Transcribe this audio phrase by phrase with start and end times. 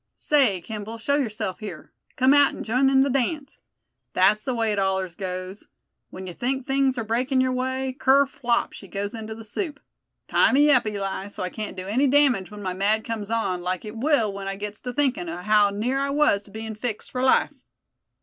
[0.15, 1.93] Say, Kimball, show yourself here.
[2.15, 3.59] Come out an' jine in the dance.
[4.15, 5.67] Thet's the way it allers goes;
[6.09, 9.79] when you think things are breaking your way, kerflop she goes into the soup.
[10.27, 13.61] Tie me up, Eli, so I can't do any damage when my mad comes on,
[13.61, 16.73] like it will when I gets to thinkin' o' how near I was to bein'
[16.73, 17.53] fixed for life."